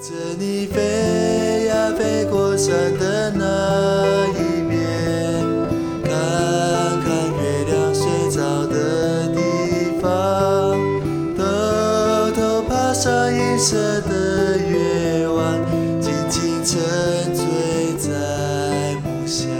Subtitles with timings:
[0.00, 4.80] 着你飞呀飞过山的那一边，
[6.02, 6.10] 看
[7.02, 10.74] 看月亮睡着的地方，
[11.36, 11.44] 偷
[12.32, 15.60] 偷爬上银色的月弯，
[16.00, 16.80] 静静沉
[17.34, 17.44] 醉
[17.98, 19.50] 在梦乡。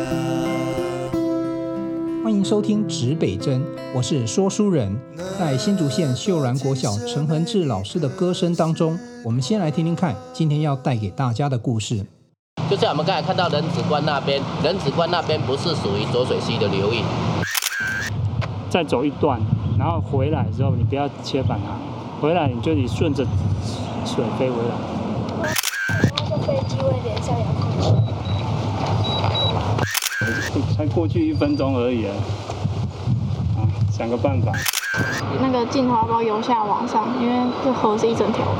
[2.24, 3.62] 欢迎收听指北针，
[3.94, 4.96] 我是说书人，
[5.40, 8.98] 在新竹县秀兰国小陈恒志老师的歌声当中。
[9.24, 12.04] 我们先来听听看，今天要带给大家的故事。
[12.68, 17.02] 就像我们刚才看到仁子关那边，仁子关那边不是属于浊水溪的流域。
[18.68, 19.40] 再走一段，
[19.78, 21.72] 然后回来之后，你不要切反它，
[22.20, 23.24] 回来你就你顺着
[24.04, 24.74] 水飞回来。
[26.18, 27.72] 那个飞机会连上遥控
[30.52, 30.76] 器。
[30.76, 32.14] 才过去一分钟而已啊！
[33.56, 34.52] 啊，想个办法。
[35.40, 38.52] 那个进华包由下往上，因为这河是一整条的。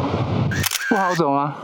[0.89, 1.55] 不好走吗？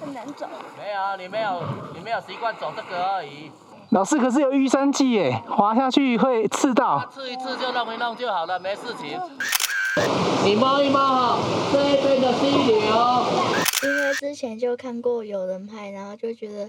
[0.00, 0.46] 很难走。
[0.76, 1.62] 没有，你没有，
[1.94, 3.50] 你没有习惯走这个而已。
[3.90, 7.08] 老师可是有淤山剂耶，滑下去会刺到。
[7.14, 9.18] 刺一次就弄一弄就好了，没事情。
[10.44, 11.38] 你摸一摸哈，
[11.72, 13.24] 这一边的溪流。
[13.84, 16.68] 因为之前就看过有人拍，然后就觉得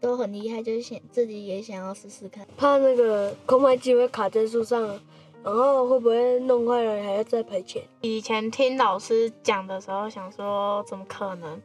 [0.00, 2.44] 都很厉害，就想自己也想要试试看。
[2.58, 4.98] 怕那个空拍机会卡在树上。
[5.44, 7.82] 然后会不会弄坏了还要再赔钱？
[8.00, 11.60] 以前听老师讲的时候，想说怎么可能？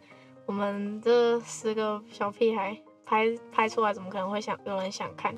[0.46, 5.34] 我们这十个小屁孩拍拍出来，怎么可能会想有人想看？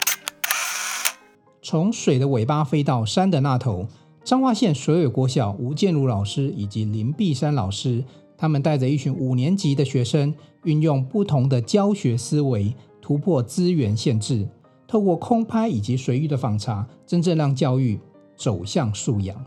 [1.62, 3.86] 从水的尾巴飞到山的那头，
[4.24, 8.04] 彰化县水尾国小吴建儒老师以及林碧山老师，
[8.36, 10.34] 他们带着一群五年级的学生，
[10.64, 14.48] 运用不同的教学思维，突破资源限制，
[14.88, 18.00] 透过空拍以及水域的访查，真正让教育。
[18.42, 19.46] 走向素养。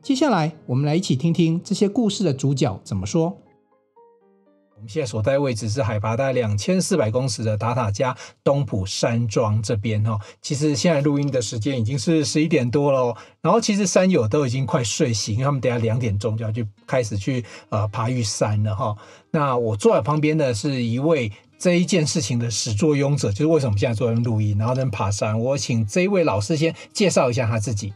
[0.00, 3.36] 接下来，我们来一起听听这些故事的主角怎么说。
[4.76, 10.16] 我们现在所在位置是海拔大概两千四百公尺的塔塔加东埔山庄这边哈。
[10.40, 18.96] 其实现在录音的时间已经是十一点多了，然后其实山友都已经快睡醒，他们等下两点钟就要去开始去呃爬玉山了哈。
[19.32, 21.32] 那我坐在旁边的是一位。
[21.60, 25.38] 这一件事情的始作俑者，就是为什么现在坐在录音，然后在爬山。
[25.38, 27.92] 我请这一位老师先介绍一下他自己。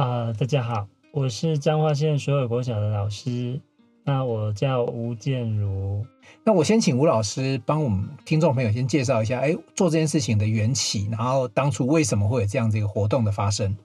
[0.00, 3.60] 啊、呃，大家好，我是彰化县水尾国小的老师，
[4.02, 6.02] 那我叫吴建如。
[6.42, 13.76] 那我先请吴老师帮我们听众朋友先介绍一下，哎，做这件事情的缘起，然后当初为什么会有这样子一个活动的发生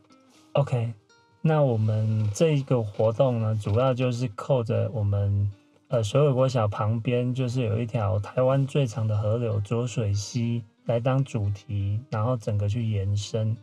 [0.54, 0.94] ？OK，
[1.42, 5.52] 那我们这一个活动呢，主要就是扣着我们。
[5.90, 13.56] 呃，水尾国小旁边就是有一条台湾最长的河流浊水溪来当主题，然后整个去延伸。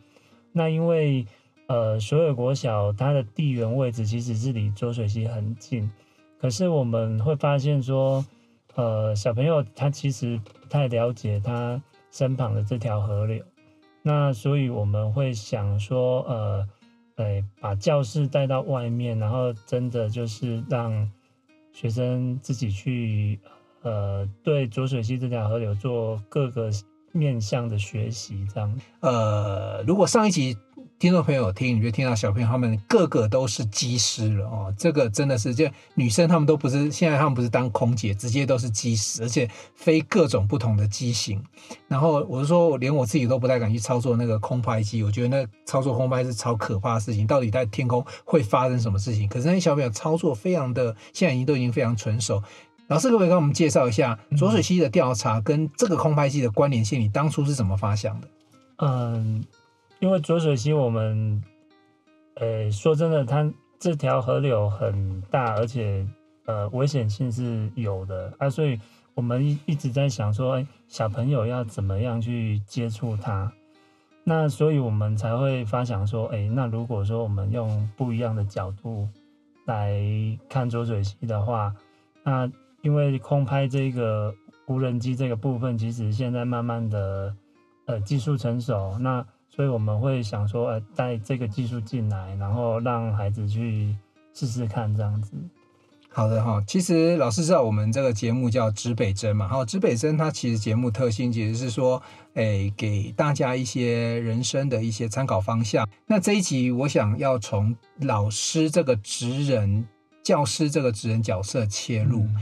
[0.51, 1.25] 那因为
[1.67, 5.91] 呃，所有国小它的地缘位置其实是离浊水溪很近，
[6.39, 8.25] 可是我们会发现说，
[8.75, 11.81] 呃，小朋友他其实不太了解他
[12.11, 13.43] 身旁的这条河流，
[14.01, 16.67] 那所以我们会想说，呃，
[17.15, 21.11] 呃，把教室带到外面，然后真的就是让。
[21.75, 23.39] 学生自己去，
[23.81, 26.69] 呃，对浊水溪这条河流做各个
[27.11, 28.79] 面向的学习，这样。
[28.99, 30.55] 呃，如果上一集。
[31.03, 41.43] 听众朋友听，你就听到小朋友他们个个都是机师了哦，这个真的是，就女生他们都不是，现在他们不是当空姐，直接都是机师，而且飞各种不同的机型。
[41.89, 49.27] 然后我是说，我连我自己都不太敢去操作那个空拍机，我觉得那操作空拍是超可怕的事情，到底在天空会发生什么事情？
[49.27, 52.41] 可是那些小朋友操作非常的，现在已经都已经非常纯熟。
[52.87, 57.01] 老师可不可以跟我们介绍一下浊水溪的调查跟这个空拍机的关联性？
[57.01, 58.27] 你当初是怎么发想的？
[58.77, 59.43] 嗯。
[60.03, 61.41] 因为浊水溪，我们，
[62.35, 63.49] 呃，说真的，它
[63.79, 66.05] 这条河流很大，而且，
[66.45, 68.77] 呃，危险性是有的啊，所以
[69.13, 73.49] 我们一一直在想说，哎，小朋友要怎么样去接触它？
[74.25, 79.07] 那所以我们才会发想说，哎，那如果说我们用不一样的角度
[79.63, 80.03] 来
[80.49, 81.73] 看浊水溪的话，
[82.23, 84.35] 那因为空拍这个
[84.67, 87.33] 无人机这个部分，其实现在慢慢的，
[87.85, 89.25] 呃，技术成熟，那。
[89.55, 93.95] 所以我们会想说，呃，带这个技术进来，然后让孩子去
[94.33, 95.31] 试试看这样子。
[96.09, 102.01] 好的哈，其实老师知道我们这个节目叫指北针嘛，好，指北针它其实节目特性其实是说，
[102.33, 105.87] 诶，给大家一些人生的一些参考方向。
[106.07, 109.87] 那这一集我想要从老师这个职人、
[110.23, 112.35] 教师这个职人角色切入，嗯、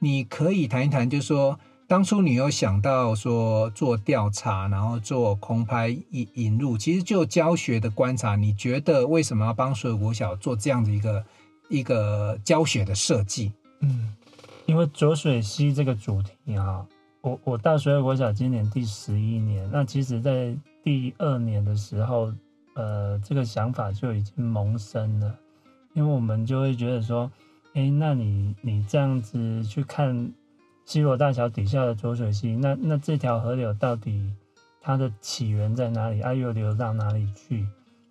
[0.00, 1.58] 你可以谈一谈，就是说。
[1.88, 11.24] 当初你有想到说做调查，然后做空拍引引入，其实就教学的观察，你觉得为什么要帮水尾国小做这样的一个
[11.70, 13.54] 一个教学的设计？
[13.80, 14.14] 嗯，
[14.66, 16.86] 因为浊水溪这个主题啊，
[17.22, 20.54] 我我到水尾国小今年第十一年，那其实在
[20.84, 22.30] 第二年的时候，
[22.74, 25.34] 呃，这个想法就已经萌生了，
[25.94, 27.30] 因为我们就会觉得说，
[27.72, 30.30] 哎，那你你这样子去看
[30.88, 34.32] 西螺大桥底下的浊水溪，那那这条河流到底
[34.80, 36.22] 它的起源在哪里？
[36.22, 37.66] 啊，又流到哪里去？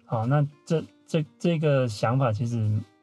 [0.06, 2.56] 好，那这这这个想法其实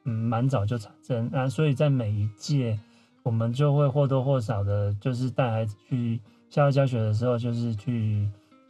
[0.05, 2.79] 嗯蛮早就产生啊，所以在每一届
[3.25, 8.29] 我们就会或多或少的，就是带孩子去校外教学的时候，就是去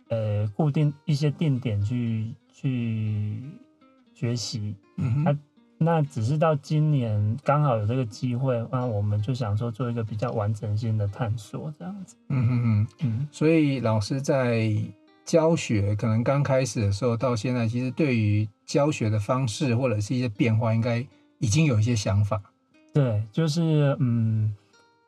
[0.08, 3.42] 呃固定一些定点去去
[4.14, 4.74] 学习。
[4.96, 5.24] 嗯哼。
[5.26, 5.38] 啊，
[5.84, 12.16] 那只是到今年刚好有这个机会，那我们就想说做一个比较完整性的探索，这样子。
[12.28, 12.86] 嗯哼哼。
[13.02, 14.72] 嗯，所以老师在。
[15.24, 20.98] 教学可能刚开始的时候，到现在其实对于教学的方式或者是一些变化，应该
[21.38, 22.38] 已经有一些想法。
[22.92, 24.54] 对，就是嗯，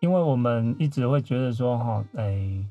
[0.00, 2.64] 因为我们一直会觉得说哈，哎，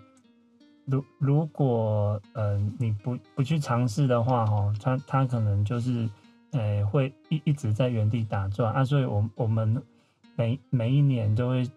[0.86, 6.10] 如如果呃你不不去尝试的话哈，他他可能就是
[6.56, 9.82] 哎会一一直在原地打转啊，所以我我们
[10.36, 11.70] 每每一年都会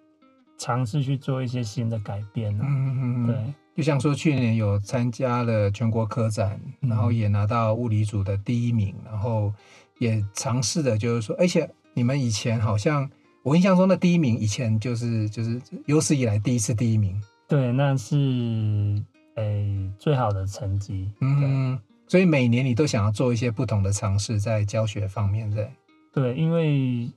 [0.57, 2.65] 尝试去做一些新的改变呢。
[2.67, 3.55] 嗯嗯嗯，对。
[3.77, 9.53] 就像说去年有参加了全国科展，然后也拿到物理组的第一名，然后
[9.99, 13.09] 也尝试的，就是说，而且你们以前好像
[13.45, 17.23] 我印象中的第一名，以前就是就是有史以来第一次第一名。
[17.47, 18.17] 对，那是
[19.37, 21.13] 诶、欸、最好的成绩。
[21.21, 21.79] 嗯，
[22.09, 25.71] 所以每年你都想要做一些不同的尝试，在教学方面，对。
[26.13, 27.11] 对，因为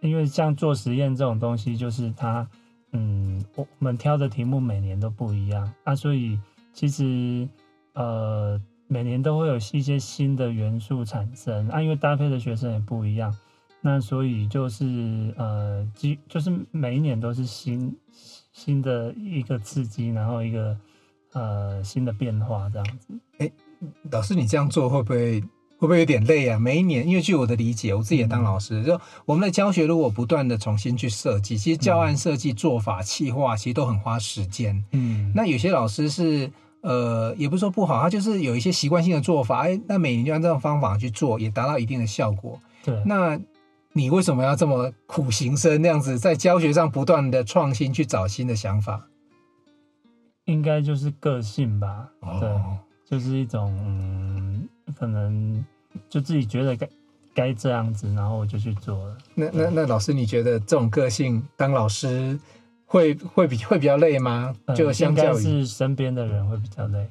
[0.00, 2.46] 因为像做实验这种东西，就是它。
[2.92, 6.40] 嗯，我我们挑的题目每年都不一样啊，所以
[6.72, 7.46] 其实
[7.92, 13.36] 呃每年都会有一些新的元素产生啊，因为搭配的学生也不一样，
[13.82, 14.86] 那所以就是
[15.36, 17.94] 呃，即就是每一年都是新
[18.54, 20.74] 新的一个刺激，然后一个
[21.34, 23.12] 呃新的变化这样子。
[23.36, 23.52] 哎、欸，
[24.10, 25.42] 老师，你这样做会不会？
[25.80, 26.58] 会不会有点累啊？
[26.58, 34.84] 每一年，因为据我的理解，我自己也当老师，嗯、就我们的教学如果不断的重新去设计，其实教案设计、做法、企划，其实都很花时间。
[34.90, 42.60] 嗯，那有些老师是呃，也不是说不好，他就是有一些习惯性的做法，哎，那每年就按这种方法去做，也达到一定的效果。
[42.84, 43.38] 对，那
[43.92, 49.06] 你为什么要这么苦行僧那样子，在教学上不断的创新，去找新的想法？
[50.46, 52.08] 应该就是个性吧？
[52.20, 52.48] 哦、对，
[53.08, 53.72] 就是一种。
[53.84, 54.68] 嗯
[54.98, 55.62] 可能
[56.08, 56.88] 就自己觉得该
[57.34, 59.18] 该这样子，然后我就去做了。
[59.34, 62.36] 那那那老师，你觉得这种个性当老师
[62.86, 64.56] 会会比会比较累吗？
[64.74, 67.06] 就相较于、嗯、是身边的人会比较累，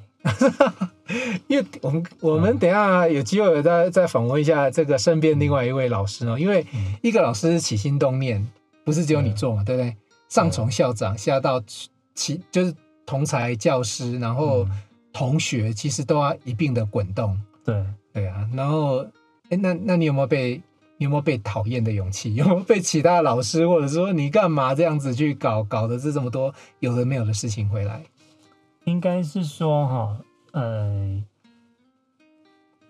[1.46, 6.36] 因为我们我们等一下有机会再再访问一下这个身边另外一位老师哦。
[6.36, 6.66] 因为
[7.00, 8.46] 一个老师起心动念
[8.84, 9.96] 不是只有你做嘛，对不对？
[10.28, 11.62] 上从校长下到
[12.14, 12.74] 其就是
[13.06, 14.66] 同才教师，然后
[15.18, 17.36] 同学，其实都要一并的滚动。
[17.64, 19.04] 对对啊，然后，
[19.50, 20.62] 哎，那那你有没有被
[20.96, 22.32] 你有没有被讨厌的勇气？
[22.36, 28.00] 有没有被其他老师或者说你干嘛这样子去搞，搞的这这么多有的没有的事情回来？
[28.84, 30.16] 应该是说哈，
[30.52, 31.20] 呃，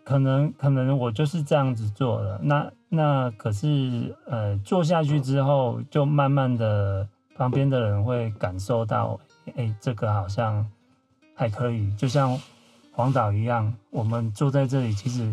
[0.04, 2.38] 可能可能我就是这样子做了。
[2.42, 9.18] 那那可是呃，做下去之后，就慢慢的旁边的人会感受到，
[9.56, 10.64] 哎，这个好像
[11.38, 12.38] 还可以，就像。
[12.98, 15.32] 黄导一样，我们坐在这里，其实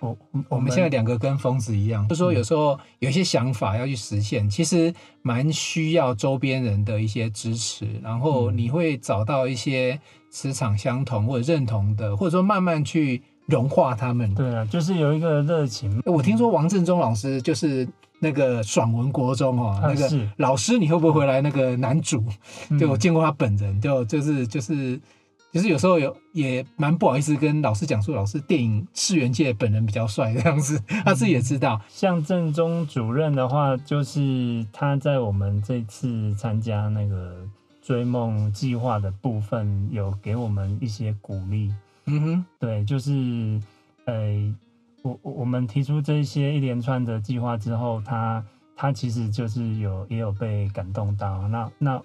[0.00, 4.90] 我我，我们现在两个跟疯子一样，就说有时候有一些想法要去实现，其实
[5.20, 14.34] 蛮需要周边人的一些支持，然后你会找到一些磁场相同或者认同的，或者说慢慢去融化他们。
[14.34, 16.00] 对啊，就是有一个热情。
[16.06, 17.86] 我听说王振中老师就是
[18.20, 21.42] 那个爽文国中哦，那个老师，你会不会回来？
[21.42, 22.24] 那个男主，
[22.80, 24.98] 就我见过他本人，就就是就是。
[25.52, 31.78] 其实有时候有也蛮不好意思跟老师讲说，老师电影次元界本人比较帅这样子， 他自己也知道。
[31.90, 37.46] 像正中主任的话，就是他在我们这次参加那个
[37.82, 41.70] 追梦计划的部分，有给我们一些鼓励。
[42.06, 43.60] 嗯哼，对，就是
[44.06, 44.54] 呃，
[45.02, 48.42] 我我们提出这些一连串的计划之后，他
[48.74, 51.46] 他其实就是有也有被感动到。
[51.48, 52.02] 那那。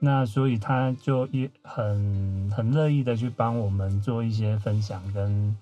[0.00, 5.56] 那所以他就也很很乐意的去帮我们做一些分享跟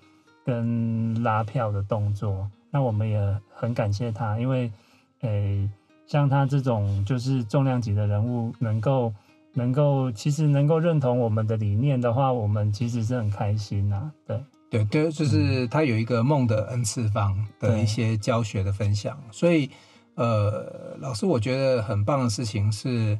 [0.45, 2.49] 跟拉票的动作。
[2.71, 4.71] 那我们也很感谢他，因为
[5.19, 5.69] 诶、欸，
[6.07, 9.13] 像他这种就是重量级的人物，能够
[9.53, 14.11] 能够其实能够认同我们的理念的话，我们其实是很开心呐。
[14.25, 19.69] 对对对，就是他有一个梦的 N 次方的一些教学的分享，所以。
[20.15, 23.17] 呃，老师，我觉得很棒的事情是，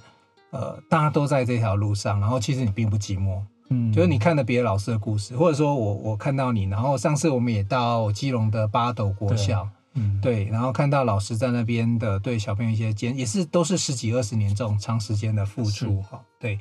[0.51, 16.59] 呃，大家都在这条路上，然后其实你并不寂寞，嗯，就是你看了别的老师的故事，或者说我我看到你，然后上次我们也到基隆的八斗国校，嗯，对，然后看到老师在那边的对小朋友一些坚，也是都是十几二十年这种长时间的付出，哈，对。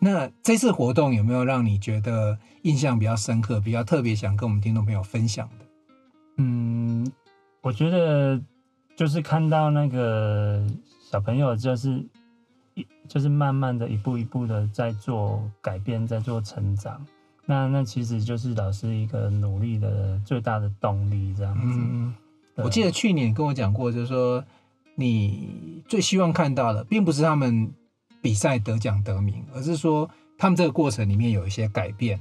[0.00, 5.64] 那这次活动有没有让你觉得印象比较深刻、比较特别，想跟我们听众朋友分享的？
[6.36, 7.10] 嗯，
[7.62, 8.38] 我觉得
[8.96, 10.66] 就是看到那个
[11.10, 12.06] 小朋友，就是一
[13.08, 17.04] 就是慢慢的一步一步的在做改变，在做成长。
[17.46, 21.78] 那那其实就是老师一个努力的最大的动力，这样子。
[21.78, 22.14] 嗯，
[22.56, 24.44] 我记得去年跟我讲过，就是说
[24.94, 27.72] 你最希望看到的，并不是他们
[28.20, 32.18] 比赛得奖得名，而是说他们这个过程里面有一些改变。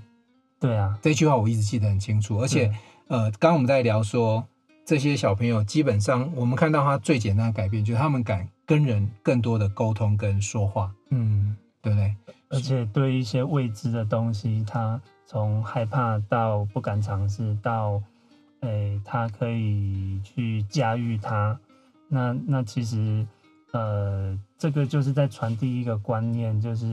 [0.60, 2.72] 对啊，这句话我一直记得很清楚，而且。
[3.10, 4.48] 呃，刚刚我们在聊说，
[4.86, 12.16] 这些小朋友基本上，我们看到他最简单的改变，就是他们敢跟人更多的沟通跟说话，嗯，对不对？
[12.50, 18.02] 而且对一些未知的东西，他从害怕到不敢尝试，到，
[18.60, 21.58] 诶，他可以去驾驭它。
[22.10, 23.26] 那那其实，
[23.72, 26.86] 呃，这个就是在传递一个观念，就是，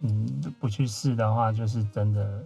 [0.00, 0.26] 嗯，
[0.58, 2.44] 不去试的话，就是真的，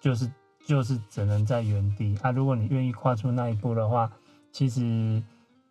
[0.00, 0.28] 就是。
[0.66, 2.30] 就是只能在原地啊！
[2.30, 4.10] 如果你愿意跨出那一步的话，
[4.52, 4.82] 其实，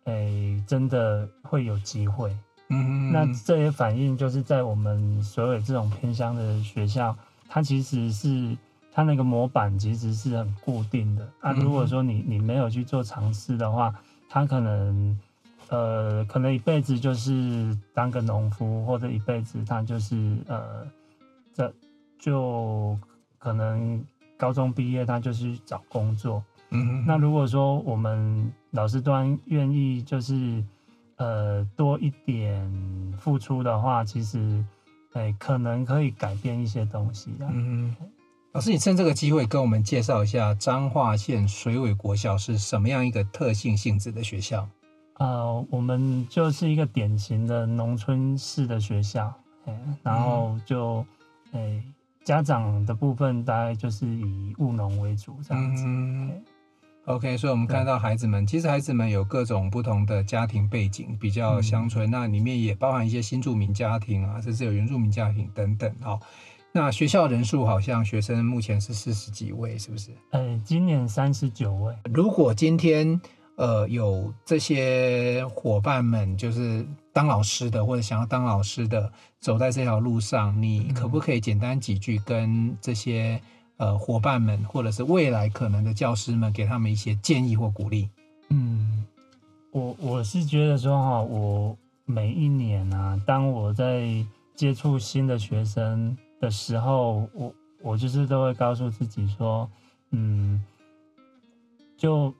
[0.04, 2.36] 诶、欸，真的会有机会。
[2.68, 7.16] 嗯，那这也反映就是在我们所有这种偏乡的学校，
[7.48, 8.56] 它其实是
[8.92, 11.52] 它那个模板其实是很固定的啊。
[11.52, 13.94] 如果说你你没有去做尝试的话，
[14.28, 15.18] 他可能
[15.68, 20.84] 呃，可能一辈子就是当个农夫，或者一辈子他就是呃，
[21.54, 21.72] 这
[22.18, 22.98] 就
[23.38, 24.04] 可能。
[24.38, 26.42] 高中毕业，他就去找工作。
[26.70, 30.64] 嗯哼，那如果说我们老师端愿意，就是
[31.16, 32.70] 呃多一点
[33.18, 34.64] 付出的话，其实
[35.14, 37.50] 哎、欸，可能可以改变一些东西啊。
[37.50, 38.06] 嗯哼，
[38.52, 44.68] 老师，你趁这个机会跟我们介绍一下彰化县水尾国校是什么样一个特性性质的学校？
[45.14, 51.04] 呃，我们就是一个典型的农村式的学校，欸、然后就
[51.52, 51.58] 哎。
[51.60, 51.82] 欸
[52.28, 55.82] 家长的部分大概就是以务农为主这样子。
[55.86, 56.30] 嗯
[57.06, 65.90] ，OK，所以我们看到孩子们，其实孩子们有各种不同的家庭背景，比较乡村，那里面也包含一些新住民家庭啊，甚至有原住民家庭等等。
[66.04, 66.20] 哦，
[66.70, 70.10] 那学校人数好像学生目前是四十几位，是不是？
[70.32, 71.94] 呃，今年三十九位。
[72.12, 73.18] 如果今天
[73.58, 76.86] 呃有这些伙伴们，就是。
[77.10, 79.10] 当老师的或者想要当老师的，
[79.40, 83.42] 走在这条路上，你可不可以简单几句跟这些
[83.76, 88.08] 呃伙伴们，或者是未来可能的教师们，给他们一些建议或鼓励？
[88.50, 89.04] 嗯，
[89.72, 94.24] 我我是觉得说哈，我每一年啊，当我在
[94.54, 99.68] 接触新的学生的时候，我我就是都会告诉自己说，
[100.12, 100.62] 嗯，
[101.96, 102.32] 就。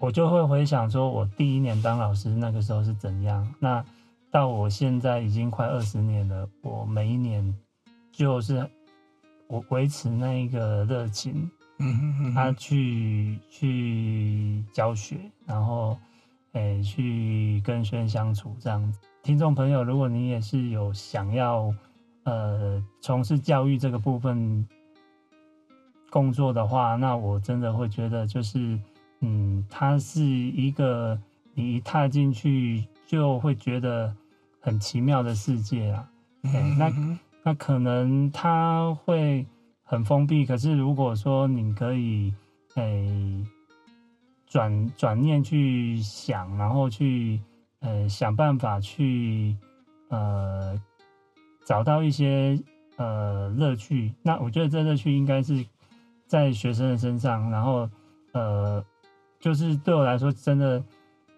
[0.00, 3.46] 我就会回想说，我第一年当老师那个时候是怎样。
[3.58, 3.84] 那
[4.30, 7.54] 到我现在已经快二十年了，我每一年
[8.10, 8.66] 就是
[9.46, 15.98] 我维持那一个热情，嗯他去去教学，然后
[16.52, 18.98] 诶、欸、去跟学生相处这样子。
[19.22, 21.74] 听众朋友，如果你也是有想要
[22.24, 24.66] 呃从事教育这个部分
[26.08, 28.80] 工作的话，那我真的会觉得就是。
[29.22, 31.20] 嗯，它是一个
[31.52, 34.16] 你一踏进去就会觉得
[34.60, 36.08] 很奇妙的世界啊。
[36.44, 39.46] 欸、那那可能它会
[39.82, 42.32] 很封闭，可是如果说你可以
[42.76, 43.44] 诶
[44.46, 47.38] 转转念去想，然后去
[47.80, 49.54] 呃想办法去
[50.08, 50.80] 呃
[51.66, 52.58] 找到一些
[52.96, 55.62] 呃乐趣，那我觉得这乐趣应该是
[56.26, 57.86] 在学生的身上，然后
[58.32, 58.82] 呃。
[59.40, 60.84] 就是对我来说，真的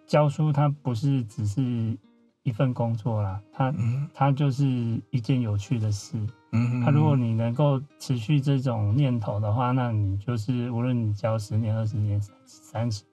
[0.09, 1.97] 教书它不是只是
[2.42, 3.73] 一份工作啦，它
[4.12, 4.66] 它就是
[5.11, 6.18] 一件有趣的事。
[6.50, 13.04] 嗯，它如果你能够持续这种念头的话，那你就是无论你教十年、二十年、三十，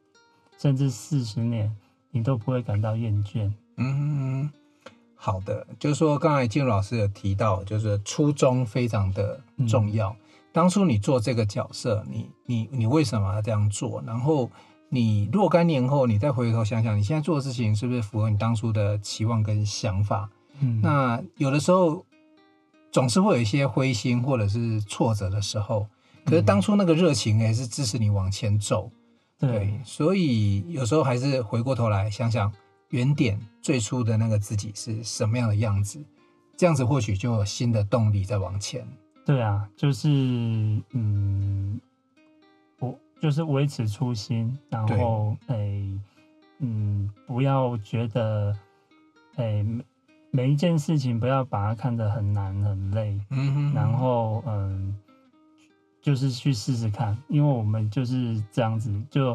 [0.58, 1.72] 甚至四十年，
[2.10, 3.50] 你都不会感到厌倦。
[3.77, 4.50] 嗯，
[5.13, 10.10] 好的，就是说刚才静茹老师有提到，就是初衷非常的重要。
[10.10, 10.17] 嗯，
[10.51, 14.01] 当初你做这个角色，你你你为什么要这样做？
[14.01, 14.50] 然后。
[14.89, 20.29] 你若干年后，你再回头想想，你现在做的事情是不是符合你当初的期望跟想法？
[20.60, 22.05] 嗯，那有的时候
[22.91, 25.88] 总是会有一些灰心或者是挫折的时候，
[26.25, 28.91] 可是当初那个热情也是支持你往前走。
[29.41, 32.51] 嗯、对，所以有时候还是回过头来想想，
[32.89, 36.03] 原点最初的那个自己是什么样的样子，
[36.58, 38.86] 这样子或许就有新的动力在往前。
[39.25, 40.10] 对啊，就是
[40.91, 41.88] 嗯，我
[43.20, 46.00] 就是维持初心，然后诶、欸，
[46.60, 48.56] 嗯，不要觉得
[49.36, 49.64] 诶。
[49.64, 49.66] 欸
[50.32, 54.96] 每一件事情不要把它看得很难很累，嗯哼，然后嗯，
[56.04, 59.32] 就是去试试看，因为我们就是这样子，就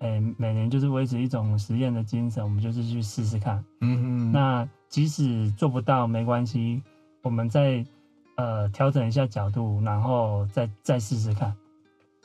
[0.00, 6.82] 诶、欸，每年就是维持一种实验的精神，我们就是去试试看，嗯哼，那即使做不到没关系，
[7.22, 7.82] 我们再
[8.34, 11.56] 呃调整一下角度，然后再再试试看，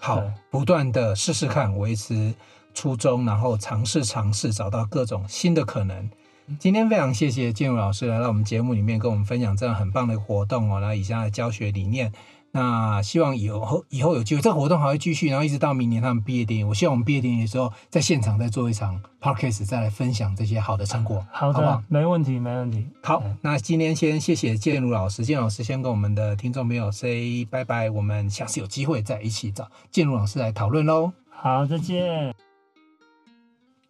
[0.04, 2.34] 好，不断的试试看，维持
[2.74, 6.10] 初衷，然后尝试尝试，找到各种新的可能。
[6.58, 12.12] 今天非常谢谢建茹老师来到我们节目里面跟我们分享这样很棒的活动哦，那以下的教学理念，
[12.52, 21.84] 那希望以后以后有机会，这个活动还会继续，然后一直到明年他们毕业典礼，我希望我们毕业典礼的时候在现场再做一场 podcast 再来分享这些好的成果，好的，好不好？
[21.88, 22.88] 没问题，没问题。
[23.04, 31.14] 好，那今天先谢谢建如老师，建儒老师先跟我们的听众朋友 say 拜拜，我们下次有机会再一起找建如老师来讨论喽。
[31.30, 32.51] 好，再见。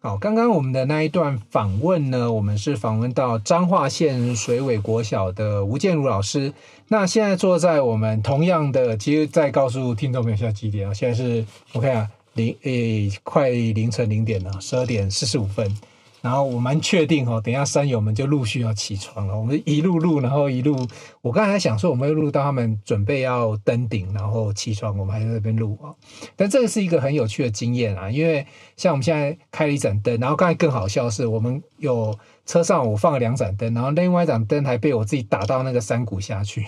[0.04, 6.52] 好，刚刚我们的那一段访问呢，我们是访问到彰化县水尾国小的吴建儒老师。
[6.88, 10.92] 那现在坐在我们同样的，其实再告诉听众朋友现在几点啊？
[10.92, 15.72] 现在是我看啊，零诶，快凌晨零点了，十二点四十五分。
[16.22, 19.36] 然后我蛮确定哦，等一下山友们就陆续要起床了。
[19.38, 20.86] 我们一路录，然后一路，
[21.20, 25.92] 我刚才想说，我们会录到他们准备要登顶，然后起床，我们还在那边录啊。
[26.36, 36.64] 但这个是一个很有趣的经验啊，因为像我们现在开了一盏灯，然后刚才更好笑的是，我们有车上我放了两盏灯，然后另外一盏灯还被我自己打到那个山谷下去。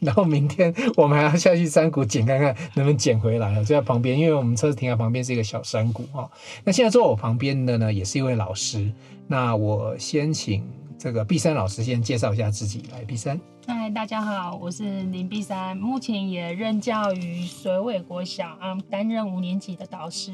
[0.00, 6.28] 然后明天我们还要下去山谷捡看看能不能捡回来，就在旁边，因为我们车子停在旁边是一个小山谷哈。
[6.64, 8.90] 那现在坐我旁边的呢，也是一位老师。
[9.26, 10.66] 那我先请
[10.98, 13.38] 这个碧山老师先介绍一下自己，来，碧山。
[13.66, 20.32] 嗨，大家好，我是林碧山，目前也任教于水尾国小啊，担任五年级的导师。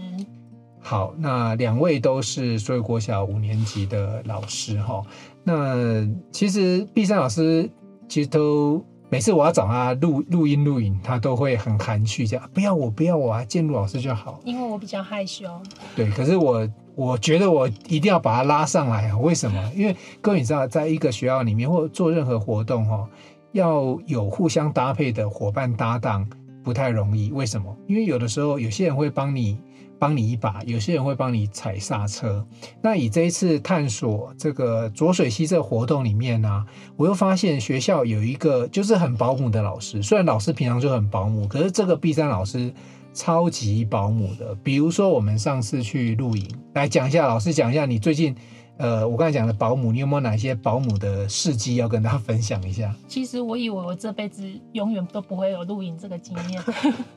[0.78, 5.02] 好，那两位都是水尾国小五年级的老师哈。
[5.42, 7.68] 那其实碧山老师
[8.08, 8.80] 其实都。
[9.08, 14.40] 每次我要找他录录音录影，他都会很含蓄这样，不要我，不要我啊，建儒老师就好。
[14.44, 15.46] 因为我比较害羞。
[15.94, 19.18] 对，可是我我觉得我一定要把他拉上来啊！
[19.18, 19.62] 为什么？
[19.76, 23.08] 因为各位你知道，在一个学校里面或做任何活动哈，
[23.52, 26.28] 要有互相搭配的伙伴搭档
[26.64, 27.30] 不太容易。
[27.30, 27.76] 为什么？
[27.86, 29.58] 因为有的时候有些人会帮你。
[29.98, 32.46] 帮你一把，有些人会帮你踩刹车。
[32.82, 40.02] 那以这一次探索这个浊水溪这个活动里面呢、啊，我又发现学校有一个就是很保姆的老师。
[40.02, 42.72] 虽然老师平常就很保姆，可是这个 B 三老师
[43.14, 44.54] 超级保姆的。
[44.62, 48.36] 比如说我们上次去露营，来讲一下，老师讲一下你最近，
[48.76, 52.94] 呃，我刚才讲的保姆，你有没有哪些保姆的事迹要跟大家分享一下？
[53.08, 56.62] 其实我以为我这辈子永远都不会有露营这个经验。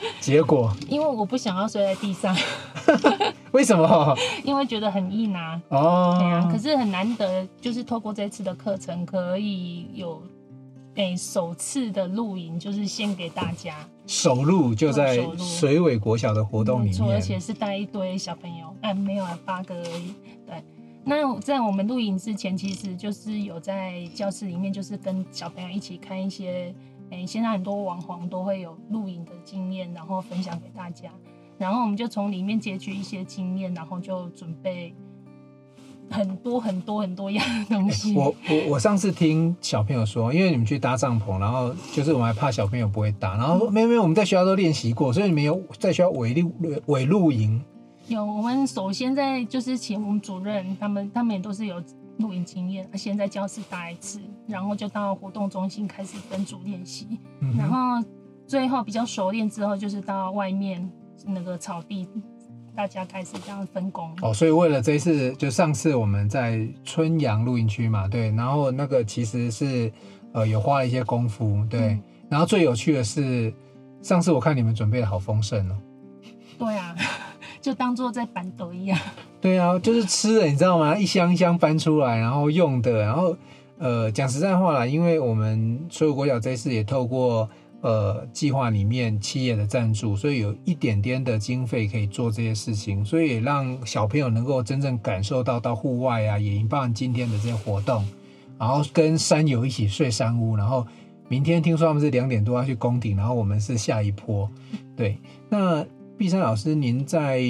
[0.20, 2.36] 结果，因为我不想要睡在地上，
[3.52, 4.16] 为什么？
[4.44, 5.60] 因为觉得很硬啊。
[5.68, 6.48] 哦，对啊。
[6.50, 10.22] 可是很难得，就是透过这次的课程，可以有
[10.94, 13.76] 诶、欸、首次的露营，就是献给大家。
[14.06, 20.14] 首露就在水尾国小的活动里面，而且是带一堆小朋友，哎，没有啊，八个而已。
[20.46, 20.62] 对，
[21.04, 26.74] 那在我们露营之前，其实就是有在教室里面，就是跟小朋友一起看一些。
[27.10, 31.10] 哎，现在很多网红都会有露营的经验，然后分享给大家，
[31.58, 34.94] 然后我们就从里面截取一些经验，然后就准备
[36.08, 38.14] 很多很多很多样的东西。
[38.14, 46.52] 我我我上次听小朋友说，因为你们去搭帐篷，然后就是我们还怕小朋友不会搭，然后说没有没有，我们在学校都练习过，所以你们有在学校伪露
[46.86, 47.60] 伪露营。
[48.06, 51.82] 有，我们首先在就是请我们主任，他们他们也都是有。
[52.20, 58.06] 录影经验，先在教室待一次，然后就到活动中心开始分组练习，嗯、然后
[58.46, 60.90] 最后比较熟练之后，就是到外面
[61.26, 62.08] 那个草地，
[62.76, 64.14] 大家开始这样分工。
[64.22, 69.92] 哦，所以为了这一次，就上次我们在春阳露营区嘛，对，然后那个其实是
[70.32, 73.52] 呃有花了一些功夫，对，嗯、然后最有趣的是，
[74.02, 75.76] 上次我看你们准备的好丰盛哦。
[76.58, 76.94] 对啊。
[77.60, 78.98] 就当做在板斗一样，
[79.40, 80.94] 对啊，就是吃的，你知道吗？
[80.96, 83.34] 一箱一箱搬出来，然后用的，然后
[83.78, 87.48] 呃，讲实在话啦，因为我们所有国小这次也透过
[87.80, 98.06] 呃计划里面企业的赞助，所以有一点点的经费可以做这些事情，所以也让小朋友能够真正感受到到户外啊，也包含今天的这些活动，
[98.58, 100.86] 然后跟山友一起睡山屋，然后
[101.28, 104.46] 明天听说他们是两点多要去攻顶，然后我们是下一波，
[104.94, 105.16] 对，
[105.48, 105.82] 那。
[106.18, 107.40] 碧山老师，您在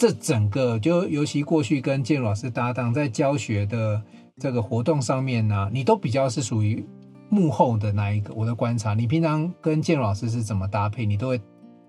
[0.00, 4.02] 这整个就尤其过去跟建老师搭档在教学的
[4.38, 6.82] 这个活动上面呢、你都比较是属于
[7.28, 8.32] 幕后的那一个。
[8.32, 11.04] 我的观察，你平常跟建老师是怎么搭配？
[11.04, 11.38] 你都会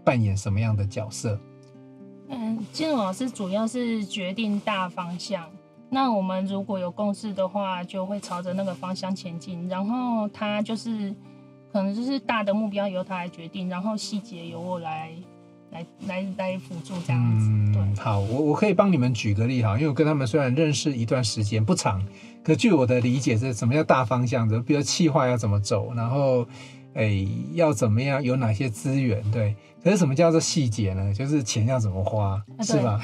[0.04, 1.40] 扮演什么样的角色？
[2.28, 5.46] 嗯，建老师主要是决定大方向。
[5.90, 9.70] 那我们如果有共识的话，就会朝着那个方向前进。
[9.70, 11.16] 然后他就是，
[11.72, 15.14] 可能就是大的目标由他来决定，然后细节由我来，
[15.72, 17.48] 来来来辅助这样子。
[17.50, 22.06] 嗯，对，好，我我可以帮你们举个例哈，因为我跟他们虽然认识一段时间不长，
[22.44, 26.46] 可据我的理解是什么叫大方向的，比如气划要怎么走，然后，
[26.94, 29.56] 哎，要怎么样，有哪些资源，对。
[29.84, 31.12] 可是什么叫做细节呢？
[31.12, 33.02] 就是钱要怎么花，啊、是吧？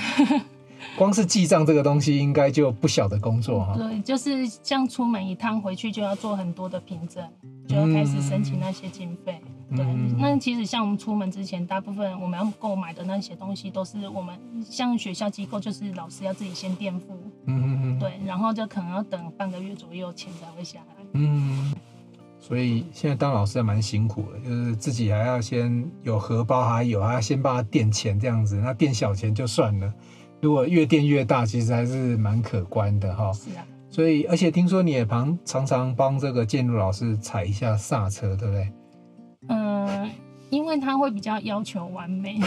[0.95, 3.75] 光是记账这个东西，应该就不小的工作哈。
[3.75, 7.27] 对，就是像出门一趟回去就要做很多的凭证，
[7.67, 9.39] 就要开始申请那些经费。
[9.69, 9.85] 嗯、对，
[10.17, 17.07] 那其实像我们出门之前，大部分我们要购买的那些东西，都是我们像学校机构，就是老师要自己先垫付。
[17.45, 17.99] 嗯嗯嗯。
[17.99, 21.05] 对，然后就可能要等半个月左右，钱才会下来。
[21.13, 21.73] 嗯。
[22.39, 29.93] 所以现在当老师还蛮辛苦的，就是自己还要先有荷包，还有还要先帮他垫钱这样子，那垫小钱就算了。
[30.41, 33.31] 如果越垫越大，其实还是蛮可观的哈。
[33.33, 33.65] 是啊。
[33.89, 38.71] 所以，而且听说你也常常常帮这个建筑老师踩一下刹车，对不对？
[39.47, 40.09] 嗯，
[40.49, 42.39] 因为他会比较要求完美。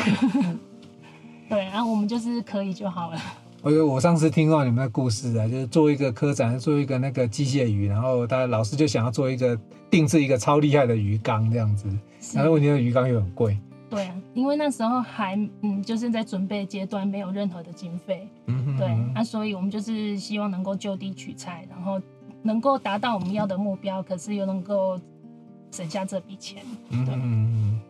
[1.49, 3.19] 对，然后我们就是可以就好了。
[3.63, 9.59] 我我上次听到你们的故事啊，就是做一个科展，做一个那个机械鱼，然后他老师就想要做一个
[9.91, 11.89] 定制一个超厉害的鱼缸这样子，
[12.33, 13.59] 然后问题那个鱼缸又很贵。
[13.91, 18.29] 对啊，因为那时候还嗯，就是在准备阶段，没有任何的经费。
[18.47, 22.01] 嗯哼，对，那、啊、所以我们就是希望能够就地取材，然后
[22.43, 24.99] 能够达到我们要的目标，可是又能够
[25.73, 26.63] 省下这笔钱。
[26.89, 27.81] 对，嗯，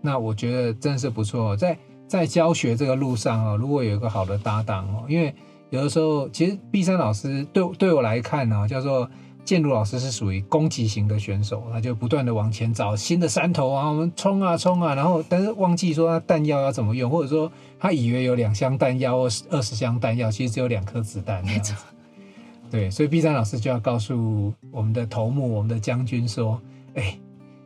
[0.00, 5.34] 那我觉得真是不错，在在教学这个路上哦，如果有一个好的搭档哦，因为
[5.70, 9.10] 有的时候其实碧山老师对对我来看呢，叫做。
[9.48, 21.74] 建筑老师是属于攻击型的选手，他就不断的往前找新的山头啊，我们冲啊冲啊，然后但是忘记说他弹药要怎么用，或者说他以为有两箱弹药或 二十箱弹药，其实只有两颗子弹这样子。
[22.70, 26.60] 对，所以 B 站老师就要告诉我们的头目、我们的将军说
[26.96, 27.18] ：“哎，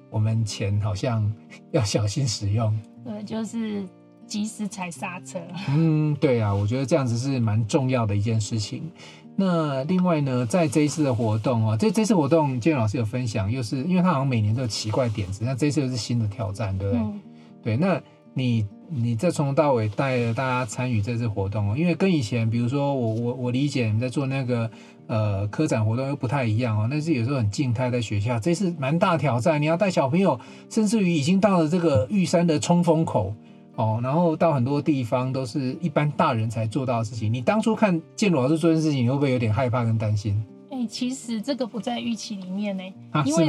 [0.09, 1.29] 我们钱好像
[1.73, 2.73] 要小心使用。”
[3.05, 3.85] 对，就是
[4.25, 5.41] 及时踩刹车。
[5.71, 8.89] 嗯，对啊，我觉得这样子是蛮重要的一件事情。
[9.35, 17.03] 那另外呢，在这一次的活动哦，这这次活动建儒老师有分享，又是因为他好像每年都有奇怪点子，那这次又是新的挑战，对不对？
[17.03, 17.21] 嗯、
[17.63, 18.01] 对，那
[18.35, 24.71] 你你这从头到尾带着大家参与这次活动哦，因为跟以前，比如说我我我理解你们在做那个
[25.07, 33.35] 呃科展活动又不太一样哦，那是有时候很静态在学校，这次蛮大挑战，你要带小朋友，甚至于已经到了这个玉山的冲锋口。
[33.77, 37.33] 哦，然后到很多地方都是一般大人才做到的事情。
[37.33, 40.45] 你当初看建鲁老师做这件事情，你会不会有点害怕跟担心？
[40.71, 43.49] 哎、欸，其实这个不在预期里面呢，啊、因为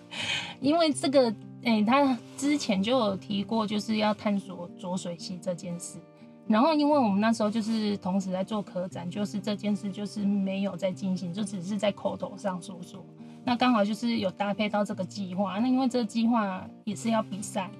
[0.60, 1.30] 因为这个，
[1.62, 5.98] 哎、欸，他之前就有提过，就是要探索浊水溪这件事。
[6.46, 13.04] 然后，因为我们那时候就是同时在做科展，就是这件事就是没有在进行，就只是在口头上说说。
[13.44, 17.70] 那刚好就是有搭配到这个计划，那因为这个计划也是要比赛。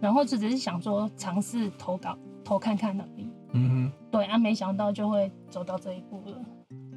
[0.00, 6.36] 然后就只是想说尝试投稿投看看而已，嗯哼，对啊，没想到就会走到这一步了，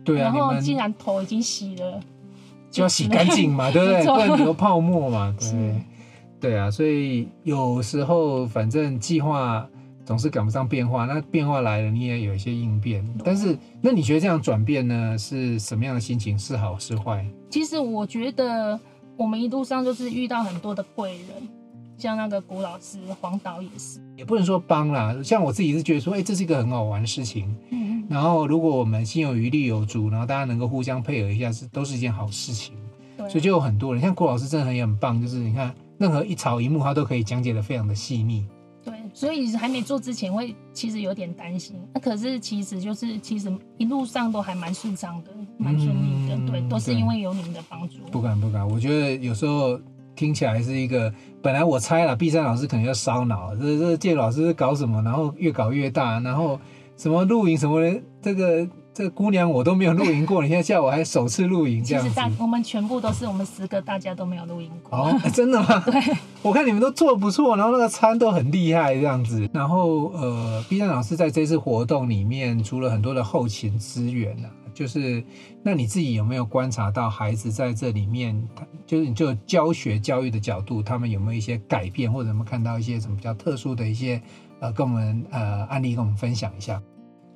[0.04, 2.00] 对啊，然后既然头已经洗了，
[2.70, 4.06] 就要洗干净嘛， 对不对？
[4.06, 5.82] 不然留泡沫嘛， 对，
[6.40, 9.68] 对啊，所以有时候反正计划
[10.06, 16.38] 总是赶不上变化，那变化来了你也有一些应变，但是那你觉得这样转变呢是什么样的心情？
[16.38, 17.26] 是好是坏？
[17.50, 18.80] 其实我觉得
[19.18, 21.61] 我们一路上就是遇到很多的贵人。
[22.02, 25.16] 像那个古老师黄导也是，也不能说帮啦。
[25.24, 27.56] 像我自己是觉得说，哎、欸，这是一个很好玩的事情。
[27.70, 32.74] 嗯，然后如果我们心有余力有足，然后大家能够互相配合一下，是都是一件好事情。
[33.16, 38.44] 对，所以就有很多人，像郭老师真的很也很棒，就是你看任何一草一木，他都可以讲解的非常的细腻。
[38.84, 46.36] 对，所以还没做之前会其实有点担心，那可是其实就是其实一路上都还蛮顺畅的，蛮顺利的。
[46.36, 47.98] 嗯、对，都是因为有你们的帮助。
[48.12, 49.80] 不敢不敢，我觉得有时候。
[50.22, 56.60] 听起来是一个，本来我猜了，碧山老师可能要烧脑，这这建老师搞什么，然后越搞越大，然后
[56.96, 62.10] 什么露营什么的，这个这个姑娘我都没有露营过，你现在叫我还首次露营这样子。
[62.10, 64.96] 其实大我们全部都是我们十个，大家都没有露营过。
[64.96, 65.84] 哦，真的吗？
[65.88, 66.00] 对，
[66.44, 69.50] 我看你们都做得不错，然后那个餐都很厉害这样子。
[69.52, 74.61] 然后呃，碧山老师在这次活动里面，除了很多的后勤资源呢、啊。
[74.74, 75.24] 就是，
[75.64, 78.48] 那你自己有没有观察到孩子在这里面，
[78.86, 84.22] 就是你就教学教育的角度，他们有没有一些改变，或者有没有看到一些什么比较特殊的一些
[84.60, 86.82] 呃，跟我们呃案例跟我们分享一下？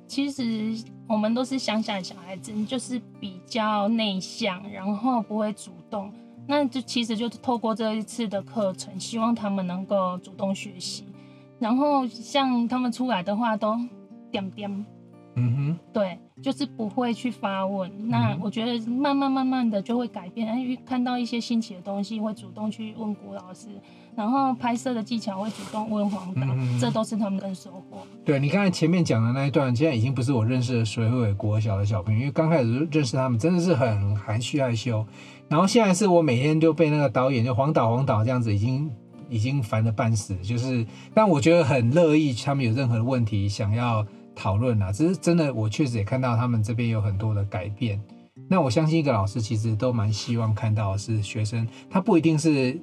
[0.06, 6.12] 其实我们都是乡下小孩子，就是比较内向，然后不会主动。
[6.46, 11.04] 那就其实就是透过这一次的课程，希望他们能够主动学习。
[11.58, 13.76] 然后像他们出来的话，都
[14.30, 14.86] 点点，
[15.36, 17.90] 嗯哼，对，就是不会去发问。
[18.08, 23.68] 那我觉得慢慢慢慢的就会改变，因为看到一些新奇的东西，会主动去问古老师。
[24.16, 27.98] 然后拍摄的技巧会主动问黄导，嗯、这都是他们的收获。
[28.24, 35.06] 对，你刚才前面讲的那一段，现在已经不是我认识的水尾国小的小朋友，因为刚开始认识他们真的是很含蓄害羞。
[35.50, 38.90] 然后现在是我每天就被那个导演就黄导黄导这样子，已经
[39.28, 40.34] 已经烦得半死。
[40.38, 44.02] 就是，但我觉得很乐意，他们有任何的问题想要
[44.36, 44.92] 讨论啊。
[44.92, 48.00] 只是真的，我确实也看到他们这边有很多的改变。
[48.48, 52.78] 那我相信一个老师其实都蛮希望看到的是学生，他不一定是。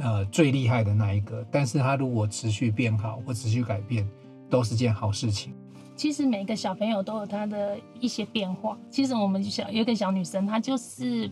[0.00, 4.08] 呃，最厉害的那一个，但是他如果持续变好或持续改变，
[4.48, 5.52] 都是件好事情。
[5.96, 8.78] 其实每个小朋友都有他的一些变化。
[8.88, 11.28] 其实我们小有一个小女生，她就是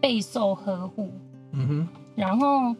[0.00, 1.12] 备受呵护，
[1.52, 2.74] 嗯哼，然后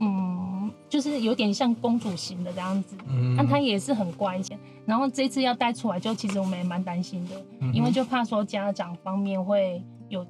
[0.00, 4.40] 嗯，就是有点像公主型的这样子，嗯，那她也是很乖。
[4.84, 10.24] 然后这次要带出来，就其实我们也蛮担心的，嗯，因为就怕说家长方面会有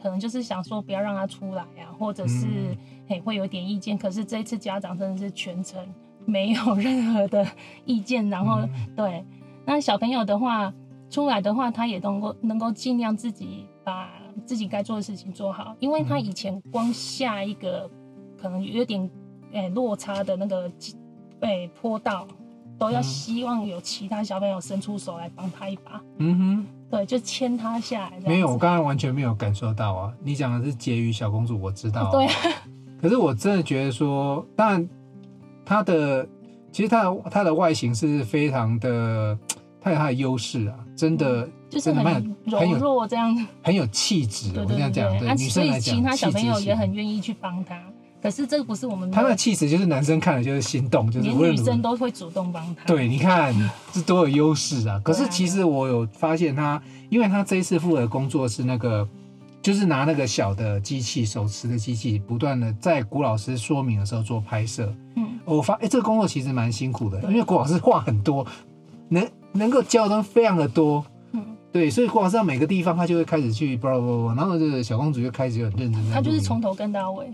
[0.00, 2.46] 可能就是想说不要让她出来啊，或者是。
[2.46, 2.76] 嗯
[3.08, 5.80] 嘿，会有点意见，可是这一次家长真的是全程
[6.24, 7.46] 没有任何的
[7.84, 9.24] 意见，然后、嗯、对，
[9.64, 10.74] 那小朋友的话
[11.08, 14.10] 出来的话，他也能够能够尽量自己把
[14.44, 17.88] 自己该做的事情做好，因为他以前光下一个
[18.40, 19.10] 可能有点
[19.52, 20.70] 诶落差的那个
[21.40, 22.26] 诶坡道，
[22.78, 28.20] 都要希望有其他小朋友伸出手来帮他一把，嗯哼，对，就牵他下来。
[28.20, 32.28] 没有，我刚刚完全没有感受到啊，你讲的是婕妤小公主，我知道、啊， 对。
[33.00, 34.88] 可是我真的觉得说，当然，
[35.64, 36.26] 他的
[36.72, 39.38] 其实他的他的外形是非常的，
[39.80, 44.50] 他有他的优势啊，真的，嗯、就是很柔弱这样，很有气质。
[44.58, 47.80] 我这样讲，对女生来讲，其他小朋友也很愿意去帮他。
[48.26, 52.84] 可是这个不是我们他的气质，就是男生看了就是心动，就是连女生都会主动帮他。
[52.84, 53.54] 对，你看
[53.92, 55.00] 这多有优势啊！
[55.04, 59.08] 可是其实我有发现他，因为他这一次负责的工作是那个。
[59.62, 64.94] 就是拿那个小的机器，手持的机器，不断的在古老师说明的时候做拍摄。
[65.16, 68.46] 嗯，我发，哎、欸，这个工作其实蛮辛苦的，因为古老师话很多，
[69.08, 71.04] 能能够教的东西非常的多。
[71.32, 76.12] 嗯，对，所以古老师在每个地方他就会开始去，然后这个小公主就开始很认真。
[76.12, 77.26] 他就是从头跟到尾。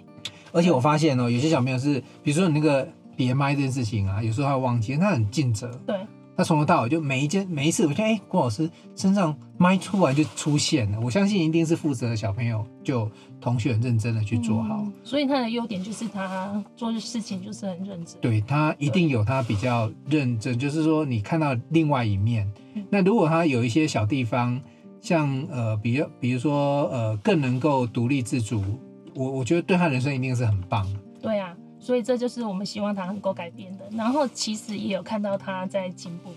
[0.53, 2.87] 而且我发现哦、喔，有些小朋友是，比如说你那个
[3.17, 5.71] 别麦这件事情啊，有时候他会忘记，他很尽责。
[5.87, 5.97] 对。
[6.35, 10.99] 他从头到尾就每一件每一次，我觉得哎，郭老师身上麦出来就出现了。
[10.99, 14.79] 我相信一定是负责的小朋友，就同学很认真的去做好。
[14.81, 18.19] 嗯、所以他的优点就是他做的事情就是很认真。
[18.23, 22.51] 对，他一定有他比较认真，就是说你看到另外一面。
[22.89, 24.59] 那如果他有一些小地方，
[25.03, 28.65] 像呃，比如比如说呃，更能够独立自主，
[29.15, 30.87] 我我觉得对他人生一定是很棒。
[31.21, 31.57] 对啊。
[31.79, 36.31] 所以这就是我们希望他能够改变的，然后其实也有看到他在进步。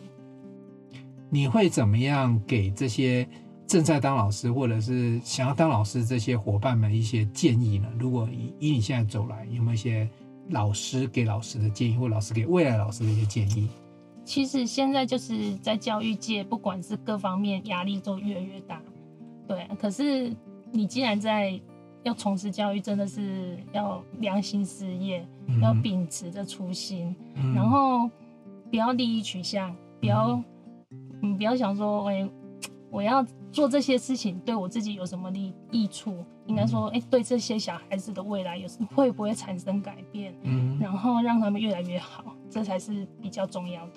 [1.30, 3.28] 你会怎么样给这些
[3.68, 7.88] 正在当老师或者是想要当老师这些伙伴们一些建议呢？
[8.00, 10.10] 如果以以你现在走来，有没有一些
[10.50, 13.70] 老师给老师的建议，或老师给未来老师的一些建议？
[14.24, 18.82] 其实现在就是在教育界，不管是各方面压力都越来越大，
[19.48, 19.68] 对。
[19.80, 20.36] 可是
[20.72, 21.62] 你既然在
[22.06, 28.08] 要从事教育，真的是要良心事业，嗯、要秉持着初心，嗯、然后
[28.70, 30.40] 不要利益取向，不要，
[31.24, 32.30] 嗯，不要想说，哎、欸，
[32.92, 36.12] 我要做这些事情对我自己有什么利益处？
[36.12, 40.32] 嗯、应该说，哎、欸，对这些小孩子的未来有会不会产生改变？
[40.44, 43.94] 嗯，然后让他们越来越好，这才是比较重要的。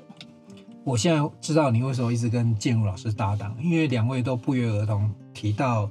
[0.83, 5.91] 我现在知道你为什么一直跟建儒老师搭档，因为两位都不约而同提到。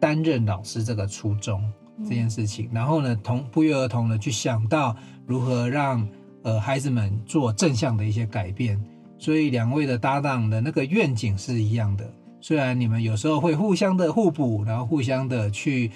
[0.00, 1.62] 担任老师这个初衷
[2.04, 4.94] 这件事情，然后呢，同不约而同的去想到
[5.26, 6.06] 如何让
[6.42, 8.78] 呃孩子们做正向的一些改变，
[9.18, 12.04] 所以两位的搭档的那个愿景是一样的。
[12.40, 15.90] 虽然你们有时候会互相的互补，然后互相的去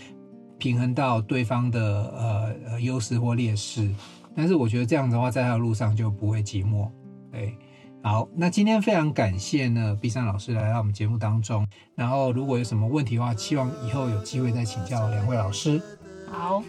[0.58, 1.80] 平衡到对方的
[2.16, 3.88] 呃呃优势或劣势，
[4.34, 6.88] 但是我觉得这样的话，在他的路上就不会寂寞。
[7.30, 7.54] 对。
[8.02, 11.66] 好，那今天非常感谢呢，碧珊老师来到我们节目当中。
[11.94, 15.80] 然后，如果有什么问题的话，希望以后有机会再请教两位老师。
[16.26, 16.62] 好，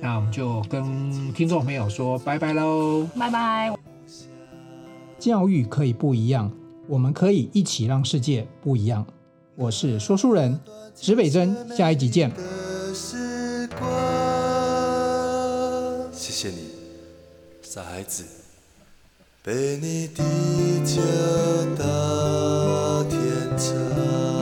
[0.00, 3.74] 那我们就跟听众朋友说拜拜喽，拜拜。
[5.18, 6.52] 教育可以不一样，
[6.86, 9.04] 我们可以一起让世界不一样。
[9.56, 10.60] 我是说书人
[10.94, 12.30] 石北针，下一集见。
[16.12, 16.68] 谢谢你，
[17.60, 18.35] 傻孩子。
[19.46, 20.24] 陪你地
[20.84, 21.00] 久
[21.78, 23.16] 到天
[23.56, 24.35] 长。